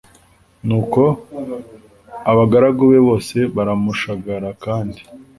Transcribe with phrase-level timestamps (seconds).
[0.67, 1.01] nuko
[2.31, 4.99] abagaragu be bose baramushagara kandi